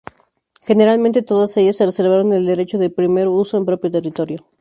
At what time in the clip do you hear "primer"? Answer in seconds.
2.89-3.27